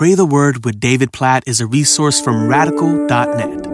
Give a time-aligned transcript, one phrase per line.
[0.00, 3.66] Pray the Word with David Platt is a resource from radical.net.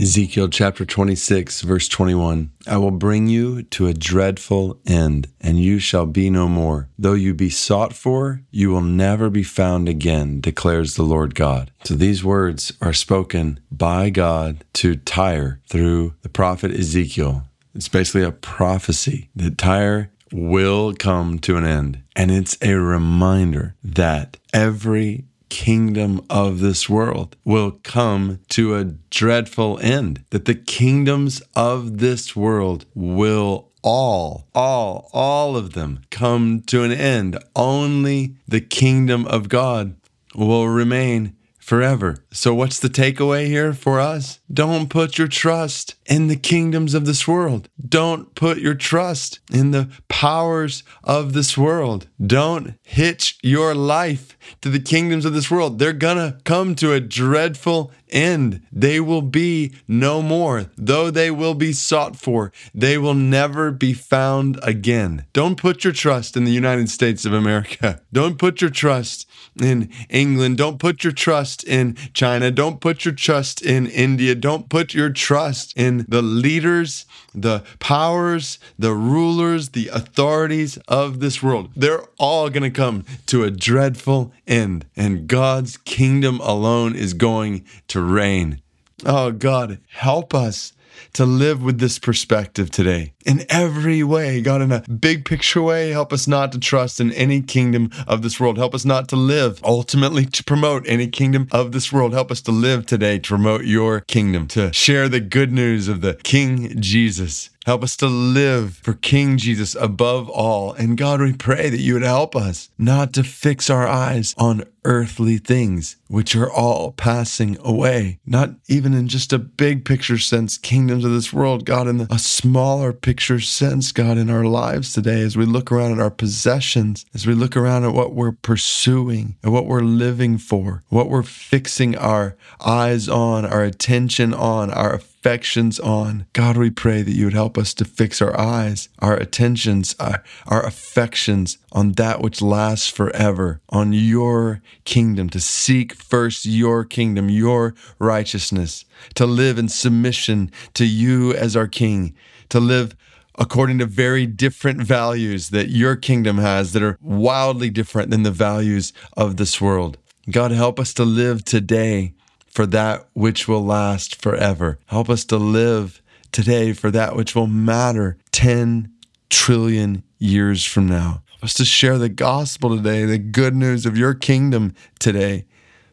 [0.00, 5.80] Ezekiel chapter 26, verse 21 I will bring you to a dreadful end, and you
[5.80, 6.88] shall be no more.
[6.98, 11.70] Though you be sought for, you will never be found again, declares the Lord God.
[11.84, 17.42] So these words are spoken by God to Tyre through the prophet Ezekiel.
[17.74, 22.02] It's basically a prophecy that Tyre will come to an end.
[22.16, 29.78] And it's a reminder that every kingdom of this world will come to a dreadful
[29.80, 36.82] end, that the kingdoms of this world will all, all, all of them come to
[36.82, 37.38] an end.
[37.56, 39.94] Only the kingdom of God
[40.34, 41.34] will remain
[41.68, 42.16] forever.
[42.32, 44.40] So, what's the takeaway here for us?
[44.50, 47.68] Don't put your trust in the kingdoms of this world.
[47.86, 52.08] Don't put your trust in the powers of this world.
[52.24, 55.78] Don't hitch your life to the kingdoms of this world.
[55.78, 58.62] They're gonna come to a dreadful end.
[58.72, 60.70] They will be no more.
[60.76, 65.26] Though they will be sought for, they will never be found again.
[65.32, 68.00] Don't put your trust in the United States of America.
[68.12, 69.28] Don't put your trust
[69.60, 70.56] in England.
[70.56, 72.50] Don't put your trust in China.
[72.50, 74.34] Don't put your trust in India.
[74.34, 81.42] Don't put your trust in the leaders, the powers, the rulers, the authorities of this
[81.42, 81.70] world.
[81.76, 87.64] They're all going to come to a dreadful end, and God's kingdom alone is going
[87.88, 88.60] to reign.
[89.06, 90.72] Oh, God, help us
[91.14, 94.40] to live with this perspective today in every way.
[94.40, 98.22] God, in a big picture way, help us not to trust in any kingdom of
[98.22, 98.58] this world.
[98.58, 102.12] Help us not to live ultimately to promote any kingdom of this world.
[102.12, 106.00] Help us to live today to promote your kingdom, to share the good news of
[106.00, 107.50] the King Jesus.
[107.66, 110.72] Help us to live for King Jesus above all.
[110.72, 114.64] And God, we pray that you would help us not to fix our eyes on
[114.84, 118.18] earthly things, which are all passing away.
[118.24, 122.18] Not even in just a big picture sense, kingdoms of this world, God, in a
[122.18, 127.04] smaller picture sense, God, in our lives today, as we look around at our possessions,
[127.14, 131.22] as we look around at what we're pursuing and what we're living for, what we're
[131.22, 136.24] fixing our eyes on, our attention on, our affections on.
[136.32, 140.24] God, we pray that you would help us to fix our eyes, our attentions, our,
[140.46, 147.28] our affections on that which lasts forever, on your kingdom, to seek first your kingdom,
[147.28, 152.14] your righteousness, to live in submission to you as our King,
[152.48, 152.96] to live
[153.38, 158.30] according to very different values that your kingdom has that are wildly different than the
[158.30, 159.98] values of this world.
[160.30, 162.14] God, help us to live today
[162.58, 164.80] for that which will last forever.
[164.86, 166.02] Help us to live
[166.32, 168.92] today for that which will matter 10
[169.30, 171.22] trillion years from now.
[171.28, 175.44] Help us to share the gospel today, the good news of your kingdom today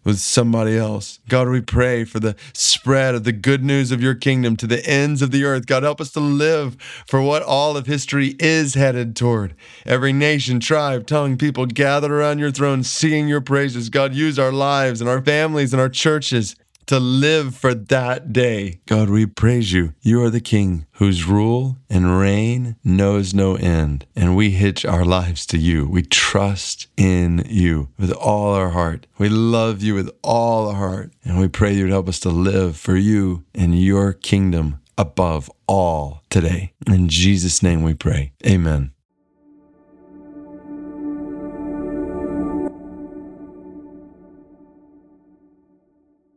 [0.05, 1.19] with somebody else.
[1.27, 4.87] God, we pray for the spread of the good news of your kingdom to the
[4.87, 5.65] ends of the earth.
[5.65, 6.77] God, help us to live
[7.07, 9.55] for what all of history is headed toward.
[9.85, 13.89] Every nation, tribe, tongue, people gathered around your throne, singing your praises.
[13.89, 16.55] God, use our lives and our families and our churches
[16.87, 18.79] to live for that day.
[18.85, 19.93] God, we praise you.
[20.01, 24.05] You are the King whose rule and reign knows no end.
[24.15, 25.87] And we hitch our lives to you.
[25.87, 29.07] We trust in you with all our heart.
[29.17, 31.11] We love you with all our heart.
[31.23, 36.23] And we pray you'd help us to live for you and your kingdom above all
[36.29, 36.73] today.
[36.87, 38.31] In Jesus' name we pray.
[38.45, 38.91] Amen.